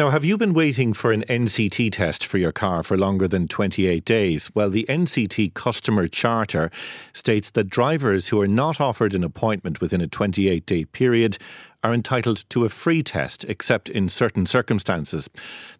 Now, 0.00 0.08
have 0.08 0.24
you 0.24 0.38
been 0.38 0.54
waiting 0.54 0.94
for 0.94 1.12
an 1.12 1.24
NCT 1.28 1.92
test 1.92 2.24
for 2.24 2.38
your 2.38 2.52
car 2.52 2.82
for 2.82 2.96
longer 2.96 3.28
than 3.28 3.46
28 3.46 4.02
days? 4.02 4.50
Well, 4.54 4.70
the 4.70 4.86
NCT 4.88 5.52
customer 5.52 6.08
charter 6.08 6.70
states 7.12 7.50
that 7.50 7.68
drivers 7.68 8.28
who 8.28 8.40
are 8.40 8.48
not 8.48 8.80
offered 8.80 9.12
an 9.12 9.22
appointment 9.22 9.82
within 9.82 10.00
a 10.00 10.06
28 10.06 10.64
day 10.64 10.86
period 10.86 11.36
are 11.84 11.92
entitled 11.92 12.48
to 12.48 12.64
a 12.64 12.70
free 12.70 13.02
test, 13.02 13.44
except 13.44 13.90
in 13.90 14.08
certain 14.08 14.46
circumstances. 14.46 15.28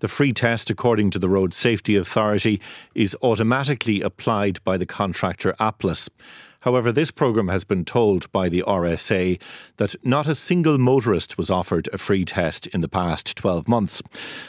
The 0.01 0.09
free 0.09 0.35
test, 0.35 0.69
according 0.69 1.13
to 1.13 1.19
the 1.19 1.31
Road 1.31 1.55
Safety 1.55 1.97
Authority, 1.97 2.61
is 2.95 3.17
automatically 3.23 4.03
applied 4.03 4.63
by 4.65 4.77
the 4.77 4.85
contractor 4.85 5.55
Applus. 5.59 6.11
However, 6.61 6.93
this 6.93 7.11
programme 7.11 7.49
has 7.49 7.65
been 7.65 7.87
told 7.87 8.31
by 8.33 8.51
the 8.51 8.63
RSA 8.67 9.41
that 9.79 9.95
not 10.05 10.27
a 10.27 10.35
single 10.35 10.77
motorist 10.77 11.39
was 11.39 11.51
offered 11.51 11.89
a 11.93 11.99
free 11.99 12.27
test 12.27 12.67
in 12.69 12.83
the 12.83 12.89
past 12.89 13.35
12 13.37 13.67
months. 13.67 14.03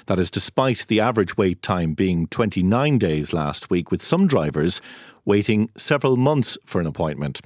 That 0.07 0.19
is 0.19 0.29
despite 0.29 0.87
the 0.87 0.99
average 0.99 1.37
wait 1.37 1.61
time 1.61 1.93
being 1.93 2.27
29 2.27 2.97
days 2.97 3.31
last 3.31 3.69
week, 3.69 3.91
with 3.91 4.01
some 4.01 4.27
drivers 4.27 4.81
waiting 5.23 5.69
several 5.77 6.17
months 6.17 6.57
for 6.65 6.81
an 6.81 6.87
appointment. 6.87 7.39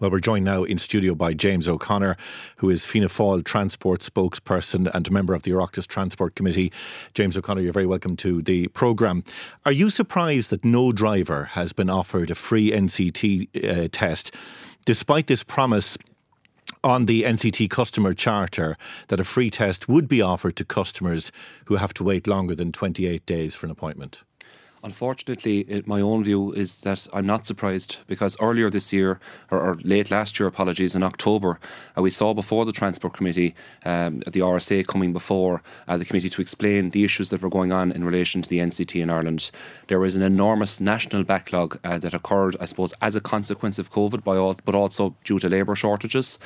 Well, 0.00 0.12
we're 0.12 0.20
joined 0.20 0.44
now 0.44 0.62
in 0.62 0.78
studio 0.78 1.16
by 1.16 1.34
James 1.34 1.66
O'Connor, 1.66 2.16
who 2.58 2.70
is 2.70 2.86
Fianna 2.86 3.08
Fáil 3.08 3.44
transport 3.44 4.00
spokesperson 4.00 4.88
and 4.94 5.10
member 5.10 5.34
of 5.34 5.42
the 5.42 5.50
Oireachtas 5.50 5.88
Transport 5.88 6.36
Committee. 6.36 6.70
James 7.14 7.36
O'Connor, 7.36 7.62
you're 7.62 7.72
very 7.72 7.84
welcome 7.84 8.14
to 8.18 8.40
the 8.40 8.68
programme. 8.68 9.24
Are 9.66 9.72
you 9.72 9.90
surprised 9.90 10.50
that 10.50 10.64
no 10.64 10.92
driver 10.92 11.46
has 11.46 11.72
been 11.72 11.90
offered 11.90 12.30
a 12.30 12.36
free 12.36 12.70
NCT 12.70 13.86
uh, 13.86 13.88
test, 13.90 14.32
despite 14.84 15.26
this 15.26 15.42
promise 15.42 15.98
on 16.84 17.06
the 17.06 17.24
NCT 17.24 17.68
customer 17.68 18.14
charter 18.14 18.76
that 19.08 19.18
a 19.18 19.24
free 19.24 19.50
test 19.50 19.88
would 19.88 20.06
be 20.06 20.22
offered 20.22 20.54
to 20.56 20.64
customers 20.64 21.32
who 21.64 21.74
have 21.74 21.92
to 21.94 22.04
wait 22.04 22.28
longer 22.28 22.54
than 22.54 22.70
28 22.70 23.26
days 23.26 23.56
for 23.56 23.66
an 23.66 23.72
appointment? 23.72 24.22
Unfortunately, 24.82 25.60
it, 25.60 25.86
my 25.86 26.00
own 26.00 26.22
view 26.24 26.52
is 26.52 26.80
that 26.82 27.06
I'm 27.12 27.26
not 27.26 27.46
surprised 27.46 27.98
because 28.06 28.36
earlier 28.40 28.70
this 28.70 28.92
year, 28.92 29.20
or, 29.50 29.60
or 29.60 29.74
late 29.82 30.10
last 30.10 30.38
year, 30.38 30.46
apologies, 30.46 30.94
in 30.94 31.02
October, 31.02 31.58
uh, 31.96 32.02
we 32.02 32.10
saw 32.10 32.32
before 32.34 32.64
the 32.64 32.72
Transport 32.72 33.14
Committee, 33.14 33.54
um, 33.84 34.20
the 34.20 34.40
RSA 34.40 34.86
coming 34.86 35.12
before 35.12 35.62
uh, 35.88 35.96
the 35.96 36.04
committee 36.04 36.30
to 36.30 36.40
explain 36.40 36.90
the 36.90 37.04
issues 37.04 37.30
that 37.30 37.42
were 37.42 37.50
going 37.50 37.72
on 37.72 37.90
in 37.92 38.04
relation 38.04 38.42
to 38.42 38.48
the 38.48 38.58
NCT 38.58 39.02
in 39.02 39.10
Ireland. 39.10 39.50
There 39.88 40.00
was 40.00 40.14
an 40.14 40.22
enormous 40.22 40.80
national 40.80 41.24
backlog 41.24 41.78
uh, 41.82 41.98
that 41.98 42.14
occurred, 42.14 42.56
I 42.60 42.66
suppose, 42.66 42.94
as 43.02 43.16
a 43.16 43.20
consequence 43.20 43.78
of 43.78 43.90
COVID, 43.90 44.26
all, 44.26 44.56
but 44.64 44.74
also 44.74 45.14
due 45.24 45.38
to 45.38 45.48
labour 45.48 45.74
shortages. 45.74 46.38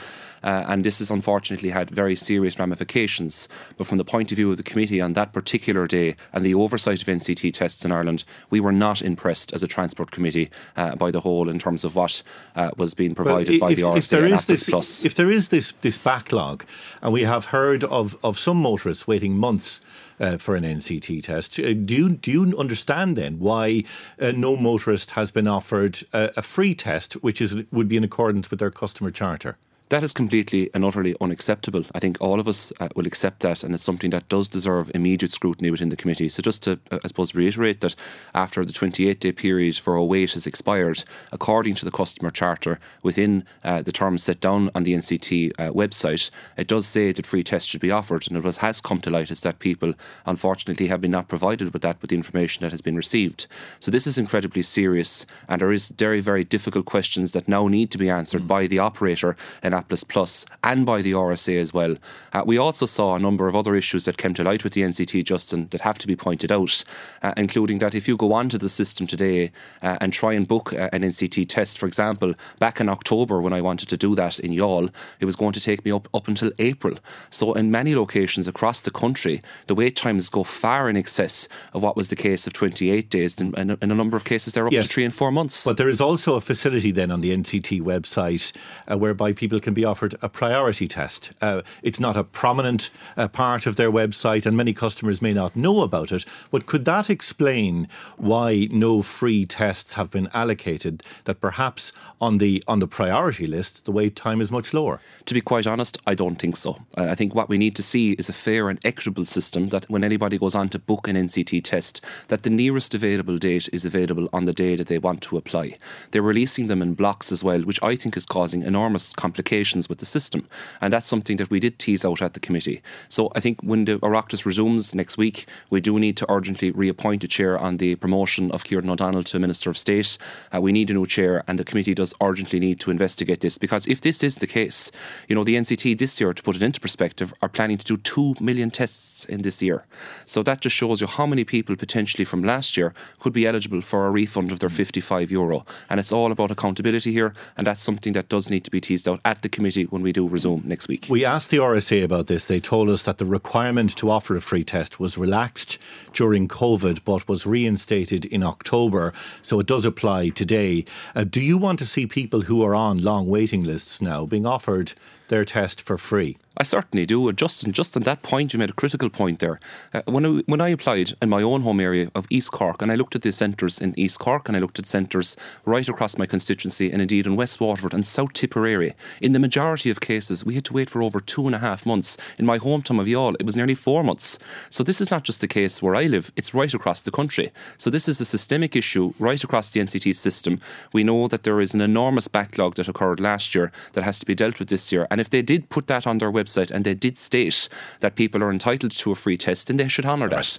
Uh, 0.42 0.64
and 0.66 0.84
this 0.84 0.98
has 0.98 1.10
unfortunately 1.10 1.70
had 1.70 1.90
very 1.90 2.16
serious 2.16 2.58
ramifications. 2.58 3.48
But 3.76 3.86
from 3.86 3.98
the 3.98 4.04
point 4.04 4.32
of 4.32 4.36
view 4.36 4.50
of 4.50 4.56
the 4.56 4.62
committee 4.62 5.00
on 5.00 5.12
that 5.12 5.32
particular 5.32 5.86
day 5.86 6.16
and 6.32 6.44
the 6.44 6.54
oversight 6.54 7.00
of 7.00 7.08
NCT 7.08 7.52
tests 7.52 7.84
in 7.84 7.92
Ireland, 7.92 8.21
we 8.50 8.60
were 8.60 8.72
not 8.72 9.02
impressed 9.02 9.52
as 9.52 9.62
a 9.62 9.66
transport 9.66 10.10
committee 10.10 10.50
uh, 10.76 10.96
by 10.96 11.10
the 11.10 11.20
whole 11.20 11.48
in 11.48 11.58
terms 11.58 11.84
of 11.84 11.96
what 11.96 12.22
uh, 12.56 12.70
was 12.76 12.94
being 12.94 13.14
provided 13.14 13.60
well, 13.60 13.70
by 13.70 13.74
the 13.74 13.82
RSA 13.82 13.98
if 13.98 14.08
there 14.08 14.26
is 14.26 14.46
this, 14.46 14.68
Plus. 14.68 15.04
If 15.04 15.14
there 15.14 15.30
is 15.30 15.48
this 15.48 15.72
this 15.80 15.98
backlog, 15.98 16.64
and 17.00 17.12
we 17.12 17.22
have 17.22 17.46
heard 17.46 17.84
of, 17.84 18.16
of 18.22 18.38
some 18.38 18.56
motorists 18.56 19.06
waiting 19.06 19.36
months 19.36 19.80
uh, 20.20 20.36
for 20.36 20.56
an 20.56 20.64
NCT 20.64 21.24
test. 21.24 21.58
Uh, 21.58 21.72
do 21.72 21.94
you, 21.94 22.08
do 22.10 22.30
you 22.30 22.58
understand 22.58 23.16
then 23.16 23.38
why 23.38 23.84
uh, 24.20 24.32
no 24.32 24.56
motorist 24.56 25.12
has 25.12 25.30
been 25.30 25.48
offered 25.48 26.04
a, 26.12 26.30
a 26.36 26.42
free 26.42 26.74
test, 26.74 27.14
which 27.14 27.40
is 27.40 27.56
would 27.70 27.88
be 27.88 27.96
in 27.96 28.04
accordance 28.04 28.50
with 28.50 28.60
their 28.60 28.70
customer 28.70 29.10
charter? 29.10 29.56
That 29.92 30.02
is 30.02 30.14
completely 30.14 30.70
and 30.72 30.86
utterly 30.86 31.14
unacceptable. 31.20 31.84
I 31.94 31.98
think 31.98 32.16
all 32.18 32.40
of 32.40 32.48
us 32.48 32.72
uh, 32.80 32.88
will 32.96 33.06
accept 33.06 33.40
that, 33.40 33.62
and 33.62 33.74
it's 33.74 33.84
something 33.84 34.08
that 34.08 34.26
does 34.30 34.48
deserve 34.48 34.90
immediate 34.94 35.32
scrutiny 35.32 35.70
within 35.70 35.90
the 35.90 35.96
committee. 35.96 36.30
So, 36.30 36.40
just 36.40 36.62
to, 36.62 36.80
uh, 36.90 36.98
I 37.04 37.08
suppose, 37.08 37.34
reiterate 37.34 37.82
that 37.82 37.94
after 38.32 38.64
the 38.64 38.72
28 38.72 39.20
day 39.20 39.32
period 39.32 39.76
for 39.76 39.94
a 39.94 40.02
wait 40.02 40.32
has 40.32 40.46
expired, 40.46 41.04
according 41.30 41.74
to 41.74 41.84
the 41.84 41.90
customer 41.90 42.30
charter, 42.30 42.80
within 43.02 43.44
uh, 43.64 43.82
the 43.82 43.92
terms 43.92 44.22
set 44.22 44.40
down 44.40 44.70
on 44.74 44.84
the 44.84 44.94
NCT 44.94 45.52
uh, 45.58 45.70
website, 45.72 46.30
it 46.56 46.68
does 46.68 46.86
say 46.86 47.12
that 47.12 47.26
free 47.26 47.44
tests 47.44 47.68
should 47.68 47.82
be 47.82 47.90
offered. 47.90 48.26
And 48.30 48.42
what 48.42 48.56
has 48.56 48.80
come 48.80 49.02
to 49.02 49.10
light 49.10 49.30
is 49.30 49.42
that 49.42 49.58
people, 49.58 49.92
unfortunately, 50.24 50.86
have 50.86 51.02
been 51.02 51.10
not 51.10 51.28
provided 51.28 51.74
with 51.74 51.82
that, 51.82 52.00
with 52.00 52.08
the 52.08 52.16
information 52.16 52.62
that 52.62 52.72
has 52.72 52.80
been 52.80 52.96
received. 52.96 53.46
So, 53.78 53.90
this 53.90 54.06
is 54.06 54.16
incredibly 54.16 54.62
serious, 54.62 55.26
and 55.50 55.60
there 55.60 55.70
is 55.70 55.90
very, 55.90 56.22
very 56.22 56.44
difficult 56.44 56.86
questions 56.86 57.32
that 57.32 57.46
now 57.46 57.68
need 57.68 57.90
to 57.90 57.98
be 57.98 58.08
answered 58.08 58.44
mm. 58.44 58.48
by 58.48 58.66
the 58.66 58.78
operator 58.78 59.36
and 59.62 59.81
Applus 59.82 60.04
Plus 60.04 60.46
and 60.62 60.86
by 60.86 61.02
the 61.02 61.12
RSA 61.12 61.60
as 61.60 61.74
well. 61.74 61.96
Uh, 62.32 62.42
we 62.46 62.56
also 62.56 62.86
saw 62.86 63.14
a 63.14 63.18
number 63.18 63.48
of 63.48 63.56
other 63.56 63.74
issues 63.74 64.04
that 64.04 64.16
came 64.16 64.34
to 64.34 64.44
light 64.44 64.64
with 64.64 64.74
the 64.74 64.82
NCT, 64.82 65.24
Justin, 65.24 65.68
that 65.70 65.80
have 65.80 65.98
to 65.98 66.06
be 66.06 66.16
pointed 66.16 66.52
out, 66.52 66.84
uh, 67.22 67.34
including 67.36 67.78
that 67.78 67.94
if 67.94 68.06
you 68.06 68.16
go 68.16 68.32
onto 68.32 68.58
the 68.58 68.68
system 68.68 69.06
today 69.06 69.50
uh, 69.82 69.98
and 70.00 70.12
try 70.12 70.32
and 70.32 70.46
book 70.46 70.72
uh, 70.72 70.88
an 70.92 71.02
NCT 71.02 71.48
test, 71.48 71.78
for 71.78 71.86
example, 71.86 72.34
back 72.58 72.80
in 72.80 72.88
October 72.88 73.40
when 73.40 73.52
I 73.52 73.60
wanted 73.60 73.88
to 73.88 73.96
do 73.96 74.14
that 74.14 74.38
in 74.38 74.52
Youghal, 74.52 74.92
it 75.20 75.24
was 75.24 75.36
going 75.36 75.52
to 75.52 75.60
take 75.60 75.84
me 75.84 75.90
up, 75.90 76.08
up 76.14 76.28
until 76.28 76.52
April. 76.58 76.96
So 77.30 77.52
in 77.54 77.70
many 77.70 77.94
locations 77.94 78.46
across 78.46 78.80
the 78.80 78.90
country, 78.90 79.42
the 79.66 79.74
wait 79.74 79.96
times 79.96 80.28
go 80.28 80.44
far 80.44 80.88
in 80.88 80.96
excess 80.96 81.48
of 81.72 81.82
what 81.82 81.96
was 81.96 82.08
the 82.08 82.16
case 82.16 82.46
of 82.46 82.52
28 82.52 83.10
days, 83.10 83.40
and 83.40 83.56
in, 83.58 83.70
in 83.82 83.90
a 83.90 83.94
number 83.94 84.16
of 84.16 84.24
cases 84.24 84.52
they're 84.52 84.66
up 84.66 84.72
yes. 84.72 84.86
to 84.86 84.92
three 84.92 85.04
and 85.04 85.14
four 85.14 85.32
months. 85.32 85.64
But 85.64 85.76
there 85.76 85.88
is 85.88 86.00
also 86.00 86.36
a 86.36 86.40
facility 86.40 86.92
then 86.92 87.10
on 87.10 87.20
the 87.20 87.36
NCT 87.36 87.82
website 87.82 88.52
uh, 88.90 88.96
whereby 88.96 89.32
people 89.32 89.60
can 89.60 89.71
be 89.74 89.84
offered 89.84 90.14
a 90.22 90.28
priority 90.28 90.88
test. 90.88 91.32
Uh, 91.40 91.62
it's 91.82 92.00
not 92.00 92.16
a 92.16 92.24
prominent 92.24 92.90
uh, 93.16 93.28
part 93.28 93.66
of 93.66 93.76
their 93.76 93.90
website, 93.90 94.46
and 94.46 94.56
many 94.56 94.72
customers 94.72 95.22
may 95.22 95.32
not 95.32 95.56
know 95.56 95.82
about 95.82 96.12
it. 96.12 96.24
But 96.50 96.66
could 96.66 96.84
that 96.84 97.10
explain 97.10 97.88
why 98.16 98.68
no 98.70 99.02
free 99.02 99.46
tests 99.46 99.94
have 99.94 100.10
been 100.10 100.28
allocated? 100.34 101.02
That 101.24 101.40
perhaps 101.40 101.92
on 102.20 102.38
the 102.38 102.62
on 102.68 102.78
the 102.78 102.86
priority 102.86 103.46
list, 103.46 103.84
the 103.84 103.92
wait 103.92 104.16
time 104.16 104.40
is 104.40 104.52
much 104.52 104.74
lower. 104.74 105.00
To 105.26 105.34
be 105.34 105.40
quite 105.40 105.66
honest, 105.66 105.98
I 106.06 106.14
don't 106.14 106.36
think 106.36 106.56
so. 106.56 106.78
I 106.96 107.14
think 107.14 107.34
what 107.34 107.48
we 107.48 107.58
need 107.58 107.76
to 107.76 107.82
see 107.82 108.12
is 108.12 108.28
a 108.28 108.32
fair 108.32 108.68
and 108.68 108.78
equitable 108.84 109.24
system 109.24 109.70
that 109.70 109.88
when 109.90 110.04
anybody 110.04 110.38
goes 110.38 110.54
on 110.54 110.68
to 110.70 110.78
book 110.78 111.08
an 111.08 111.16
NCT 111.16 111.64
test, 111.64 112.04
that 112.28 112.42
the 112.42 112.50
nearest 112.50 112.94
available 112.94 113.38
date 113.38 113.68
is 113.72 113.84
available 113.84 114.28
on 114.32 114.44
the 114.44 114.52
day 114.52 114.76
that 114.76 114.88
they 114.88 114.98
want 114.98 115.22
to 115.22 115.36
apply. 115.36 115.76
They're 116.10 116.22
releasing 116.22 116.66
them 116.66 116.82
in 116.82 116.94
blocks 116.94 117.32
as 117.32 117.42
well, 117.42 117.62
which 117.62 117.82
I 117.82 117.96
think 117.96 118.16
is 118.16 118.26
causing 118.26 118.62
enormous 118.62 119.12
complications 119.12 119.61
with 119.62 119.98
the 119.98 120.06
system. 120.06 120.48
And 120.80 120.92
that's 120.92 121.06
something 121.06 121.36
that 121.36 121.50
we 121.50 121.60
did 121.60 121.78
tease 121.78 122.04
out 122.04 122.20
at 122.20 122.34
the 122.34 122.40
committee. 122.40 122.82
So 123.08 123.30
I 123.36 123.40
think 123.40 123.60
when 123.62 123.84
the 123.84 123.98
Oireachtas 123.98 124.44
resumes 124.44 124.94
next 124.94 125.16
week, 125.16 125.46
we 125.70 125.80
do 125.80 125.98
need 125.98 126.16
to 126.16 126.26
urgently 126.28 126.72
reappoint 126.72 127.22
a 127.24 127.28
chair 127.28 127.56
on 127.58 127.76
the 127.76 127.94
promotion 127.96 128.50
of 128.50 128.64
Kieran 128.64 128.90
O'Donnell 128.90 129.22
to 129.24 129.38
Minister 129.38 129.70
of 129.70 129.78
State. 129.78 130.18
Uh, 130.52 130.60
we 130.60 130.72
need 130.72 130.90
a 130.90 130.94
new 130.94 131.06
chair, 131.06 131.44
and 131.46 131.58
the 131.58 131.64
committee 131.64 131.94
does 131.94 132.12
urgently 132.20 132.58
need 132.58 132.80
to 132.80 132.90
investigate 132.90 133.40
this 133.40 133.56
because 133.58 133.86
if 133.86 134.00
this 134.00 134.22
is 134.22 134.36
the 134.36 134.46
case, 134.46 134.90
you 135.28 135.34
know, 135.34 135.44
the 135.44 135.54
NCT 135.54 135.98
this 135.98 136.20
year, 136.20 136.32
to 136.32 136.42
put 136.42 136.56
it 136.56 136.62
into 136.62 136.80
perspective, 136.80 137.32
are 137.40 137.48
planning 137.48 137.78
to 137.78 137.84
do 137.84 137.96
2 137.96 138.34
million 138.40 138.70
tests 138.70 139.24
in 139.26 139.42
this 139.42 139.62
year. 139.62 139.84
So 140.26 140.42
that 140.42 140.60
just 140.60 140.74
shows 140.74 141.00
you 141.00 141.06
how 141.06 141.26
many 141.26 141.44
people 141.44 141.76
potentially 141.76 142.24
from 142.24 142.42
last 142.42 142.76
year 142.76 142.94
could 143.20 143.32
be 143.32 143.46
eligible 143.46 143.82
for 143.82 144.06
a 144.06 144.10
refund 144.10 144.50
of 144.50 144.58
their 144.58 144.68
55 144.68 145.30
euro. 145.30 145.64
And 145.88 146.00
it's 146.00 146.12
all 146.12 146.32
about 146.32 146.50
accountability 146.50 147.12
here, 147.12 147.34
and 147.56 147.66
that's 147.66 147.82
something 147.82 148.12
that 148.14 148.28
does 148.28 148.50
need 148.50 148.64
to 148.64 148.70
be 148.70 148.80
teased 148.80 149.08
out 149.08 149.20
at 149.24 149.41
the 149.42 149.48
committee 149.48 149.84
when 149.84 150.02
we 150.02 150.12
do 150.12 150.26
resume 150.26 150.62
next 150.64 150.88
week. 150.88 151.06
We 151.08 151.24
asked 151.24 151.50
the 151.50 151.58
RSA 151.58 152.02
about 152.02 152.26
this. 152.26 152.46
They 152.46 152.60
told 152.60 152.88
us 152.88 153.02
that 153.02 153.18
the 153.18 153.24
requirement 153.24 153.96
to 153.96 154.10
offer 154.10 154.36
a 154.36 154.40
free 154.40 154.64
test 154.64 154.98
was 154.98 155.18
relaxed 155.18 155.78
during 156.12 156.48
COVID 156.48 157.00
but 157.04 157.28
was 157.28 157.46
reinstated 157.46 158.24
in 158.24 158.42
October, 158.42 159.12
so 159.42 159.60
it 159.60 159.66
does 159.66 159.84
apply 159.84 160.30
today. 160.30 160.84
Uh, 161.14 161.24
do 161.24 161.40
you 161.40 161.58
want 161.58 161.78
to 161.78 161.86
see 161.86 162.06
people 162.06 162.42
who 162.42 162.62
are 162.62 162.74
on 162.74 162.98
long 162.98 163.28
waiting 163.28 163.64
lists 163.64 164.00
now 164.00 164.24
being 164.24 164.46
offered 164.46 164.94
their 165.32 165.44
test 165.46 165.80
for 165.80 165.96
free? 165.96 166.36
I 166.54 166.64
certainly 166.64 167.06
do. 167.06 167.32
Justin, 167.32 167.72
just 167.72 167.96
on 167.96 168.02
that 168.02 168.22
point, 168.22 168.52
you 168.52 168.58
made 168.58 168.68
a 168.68 168.74
critical 168.74 169.08
point 169.08 169.38
there. 169.38 169.58
Uh, 169.94 170.02
when, 170.04 170.26
I, 170.26 170.28
when 170.44 170.60
I 170.60 170.68
applied 170.68 171.14
in 171.22 171.30
my 171.30 171.40
own 171.40 171.62
home 171.62 171.80
area 171.80 172.10
of 172.14 172.26
East 172.28 172.52
Cork, 172.52 172.82
and 172.82 172.92
I 172.92 172.94
looked 172.94 173.16
at 173.16 173.22
the 173.22 173.32
centres 173.32 173.80
in 173.80 173.98
East 173.98 174.18
Cork, 174.18 174.48
and 174.48 174.56
I 174.56 174.60
looked 174.60 174.78
at 174.78 174.86
centres 174.86 175.34
right 175.64 175.88
across 175.88 176.18
my 176.18 176.26
constituency, 176.26 176.92
and 176.92 177.00
indeed 177.00 177.26
in 177.26 177.36
West 177.36 177.58
Waterford 177.58 177.94
and 177.94 178.04
South 178.04 178.34
Tipperary, 178.34 178.94
in 179.22 179.32
the 179.32 179.38
majority 179.38 179.88
of 179.88 180.00
cases, 180.00 180.44
we 180.44 180.54
had 180.54 180.64
to 180.66 180.74
wait 180.74 180.90
for 180.90 181.02
over 181.02 181.20
two 181.20 181.46
and 181.46 181.54
a 181.54 181.58
half 181.58 181.86
months. 181.86 182.18
In 182.38 182.44
my 182.44 182.58
hometown 182.58 183.00
of 183.00 183.06
Youghal, 183.06 183.34
it 183.40 183.46
was 183.46 183.56
nearly 183.56 183.74
four 183.74 184.04
months. 184.04 184.38
So 184.68 184.84
this 184.84 185.00
is 185.00 185.10
not 185.10 185.24
just 185.24 185.40
the 185.40 185.48
case 185.48 185.80
where 185.80 185.96
I 185.96 186.04
live, 186.04 186.32
it's 186.36 186.52
right 186.52 186.74
across 186.74 187.00
the 187.00 187.10
country. 187.10 187.50
So 187.78 187.88
this 187.88 188.08
is 188.08 188.20
a 188.20 188.26
systemic 188.26 188.76
issue 188.76 189.14
right 189.18 189.42
across 189.42 189.70
the 189.70 189.80
NCT 189.80 190.14
system. 190.14 190.60
We 190.92 191.02
know 191.02 191.28
that 191.28 191.44
there 191.44 191.62
is 191.62 191.72
an 191.72 191.80
enormous 191.80 192.28
backlog 192.28 192.74
that 192.74 192.88
occurred 192.88 193.20
last 193.20 193.54
year 193.54 193.72
that 193.94 194.04
has 194.04 194.18
to 194.18 194.26
be 194.26 194.34
dealt 194.34 194.58
with 194.58 194.68
this 194.68 194.92
year, 194.92 195.06
and 195.10 195.18
if 195.22 195.30
they 195.30 195.40
did 195.40 195.70
put 195.70 195.86
that 195.86 196.04
on 196.04 196.18
their 196.18 196.32
website 196.32 196.70
and 196.72 196.84
they 196.84 196.94
did 196.94 197.16
state 197.16 197.68
that 198.00 198.16
people 198.16 198.42
are 198.42 198.50
entitled 198.50 198.90
to 198.90 199.12
a 199.12 199.14
free 199.14 199.36
test, 199.36 199.68
then 199.68 199.76
they 199.76 199.86
should 199.86 200.04
honour 200.04 200.28
that. 200.28 200.58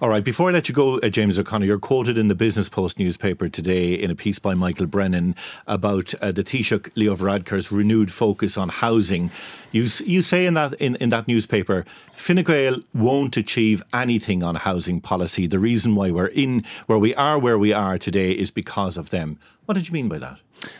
All 0.00 0.08
right. 0.08 0.22
Before 0.22 0.48
I 0.48 0.52
let 0.52 0.68
you 0.68 0.74
go, 0.74 1.00
uh, 1.00 1.08
James 1.08 1.36
O'Connor, 1.36 1.66
you're 1.66 1.80
quoted 1.80 2.16
in 2.16 2.28
the 2.28 2.34
Business 2.36 2.68
Post 2.68 2.96
newspaper 2.96 3.48
today 3.48 3.92
in 3.92 4.12
a 4.12 4.14
piece 4.14 4.38
by 4.38 4.54
Michael 4.54 4.86
Brennan 4.86 5.34
about 5.66 6.14
uh, 6.22 6.30
the 6.30 6.44
Taoiseach 6.44 6.92
Leo 6.94 7.16
Varadkar's 7.16 7.72
renewed 7.72 8.12
focus 8.12 8.56
on 8.56 8.68
housing. 8.68 9.32
You 9.72 9.88
you 10.04 10.22
say 10.22 10.46
in 10.46 10.54
that 10.54 10.74
in, 10.74 10.94
in 10.96 11.08
that 11.08 11.26
newspaper, 11.26 11.84
Fine 12.12 12.44
Gael 12.44 12.76
won't 12.94 13.36
achieve 13.36 13.82
anything 13.92 14.44
on 14.44 14.54
housing 14.54 15.00
policy. 15.00 15.48
The 15.48 15.58
reason 15.58 15.96
why 15.96 16.12
we're 16.12 16.26
in 16.26 16.64
where 16.86 16.98
we 16.98 17.12
are 17.16 17.36
where 17.36 17.58
we 17.58 17.72
are 17.72 17.98
today 17.98 18.30
is 18.30 18.52
because 18.52 18.96
of 18.96 19.10
them. 19.10 19.40
What 19.66 19.74
did 19.74 19.88
you 19.88 19.92
mean 19.92 20.08
by 20.08 20.18
that? 20.18 20.38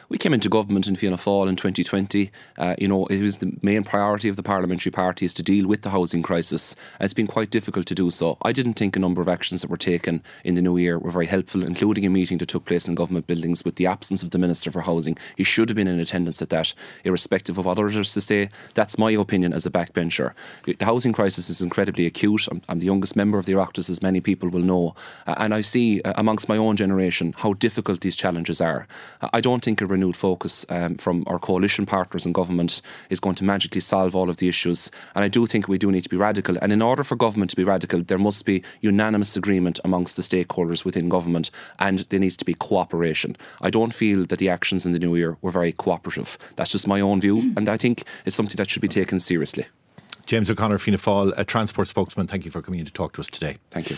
We 0.09 0.19
came 0.19 0.35
into 0.35 0.49
government 0.49 0.87
in 0.87 0.97
Fianna 0.97 1.17
Fáil 1.17 1.49
in 1.49 1.57
2020. 1.57 2.31
Uh, 2.59 2.75
you 2.79 2.89
know, 2.89 3.07
it 3.07 3.23
was 3.25 3.39
the 3.39 3.57
main 3.63 3.83
priority 3.85 4.29
of 4.29 4.37
the 4.37 4.43
parliamentary 4.43 4.93
parties 4.93 5.33
to 5.35 5.43
deal 5.43 5.67
with 5.67 5.81
the 5.81 5.89
housing 5.89 6.23
crisis. 6.23 6.77
It's 7.01 7.15
been 7.15 7.27
quite 7.27 7.49
difficult 7.49 7.87
to 7.87 7.95
do 7.95 8.11
so. 8.11 8.37
I 8.43 8.53
didn't 8.53 8.75
think 8.75 8.95
a 8.95 9.01
number 9.01 9.23
of 9.23 9.29
actions 9.29 9.63
that 9.63 9.71
were 9.71 9.79
taken 9.79 10.23
in 10.45 10.57
the 10.57 10.61
new 10.61 10.77
year 10.77 10.99
were 10.99 11.11
very 11.11 11.27
helpful, 11.27 11.63
including 11.63 12.05
a 12.05 12.11
meeting 12.11 12.37
that 12.39 12.51
took 12.51 12.67
place 12.67 12.87
in 12.87 12.95
government 12.95 13.27
buildings 13.27 13.65
with 13.65 13.77
the 13.77 13.87
absence 13.87 14.23
of 14.23 14.31
the 14.31 14.39
Minister 14.39 14.71
for 14.71 14.83
Housing. 14.83 15.17
He 15.37 15.43
should 15.43 15.71
have 15.71 15.77
been 15.77 15.89
in 15.89 15.99
attendance 15.99 16.43
at 16.43 16.51
that, 16.51 16.75
irrespective 17.03 17.57
of 17.57 17.65
what 17.65 17.79
others 17.79 18.13
to 18.13 18.21
say. 18.21 18.51
That's 18.75 18.99
my 18.99 19.13
opinion 19.13 19.55
as 19.55 19.65
a 19.65 19.71
backbencher. 19.71 20.35
The 20.67 20.85
housing 20.85 21.15
crisis 21.15 21.49
is 21.49 21.63
incredibly 21.63 22.05
acute. 22.05 22.47
I'm, 22.51 22.61
I'm 22.69 22.81
the 22.81 22.87
youngest 22.87 23.17
member 23.17 23.39
of 23.39 23.47
the 23.47 23.55
Oireachtas, 23.55 23.89
as 23.89 24.03
many 24.03 24.21
people 24.21 24.51
will 24.51 24.61
know. 24.61 24.95
Uh, 25.27 25.35
and 25.39 25.55
I 25.55 25.63
see 25.63 26.03
uh, 26.03 26.13
amongst 26.17 26.47
my 26.47 26.59
own 26.59 26.77
generation 26.77 27.35
how 27.39 27.55
difficult 27.55 28.03
these 28.03 28.17
challenges 28.17 28.61
are. 28.61 28.87
I 29.33 29.41
don't 29.41 29.65
think 29.65 29.81
a 29.81 29.87
renewed 29.87 30.17
focus 30.17 30.67
um, 30.69 30.97
from 30.97 31.25
our 31.27 31.39
coalition 31.39 31.87
partners 31.87 32.27
in 32.27 32.33
government 32.33 32.83
is 33.11 33.21
going 33.21 33.35
to 33.37 33.45
magically 33.45 33.81
solve 33.81 34.15
all 34.15 34.31
of 34.31 34.37
the 34.37 34.49
issues. 34.49 34.91
And 35.15 35.25
I 35.25 35.29
do 35.29 35.47
think 35.47 35.69
we 35.69 35.79
do 35.79 35.91
need 35.91 36.05
to 36.05 36.09
be 36.09 36.17
radical. 36.17 36.57
And 36.61 36.73
in 36.73 36.83
order 36.83 37.05
for 37.05 37.17
government 37.17 37.51
to 37.51 37.57
be 37.57 37.65
radical, 37.65 38.03
there 38.03 38.19
must 38.19 38.45
be 38.45 38.63
unanimous 38.81 39.37
agreement 39.37 39.81
amongst 39.85 40.17
the 40.17 40.23
stakeholders 40.23 40.85
within 40.85 41.09
government, 41.09 41.51
and 41.79 42.01
there 42.11 42.21
needs 42.21 42.37
to 42.39 42.45
be 42.45 42.55
cooperation. 42.55 43.37
I 43.63 43.71
don't 43.71 43.95
feel 43.95 44.25
that 44.27 44.39
the 44.39 44.49
actions 44.49 44.87
in 44.87 44.93
the 44.93 44.99
new 44.99 45.17
year 45.17 45.37
were 45.43 45.51
very 45.51 45.73
cooperative. 45.73 46.39
That's 46.57 46.71
just 46.71 46.87
my 46.87 47.01
own 47.01 47.21
view, 47.21 47.53
and 47.57 47.69
I 47.69 47.77
think 47.77 48.05
it's 48.25 48.37
something 48.37 48.57
that 48.57 48.71
should 48.71 48.83
be 48.83 48.89
taken 48.89 49.21
seriously. 49.21 49.67
James 50.27 50.51
O'Connor, 50.51 50.79
Fianna 50.79 50.99
Fáil, 50.99 51.35
a 51.37 51.45
transport 51.45 51.89
spokesman, 51.89 52.27
thank 52.27 52.45
you 52.45 52.51
for 52.51 52.63
coming 52.63 52.81
in 52.81 52.87
to 52.87 52.93
talk 52.93 53.13
to 53.15 53.21
us 53.21 53.29
today. 53.29 53.59
Thank 53.71 53.91
you. 53.91 53.97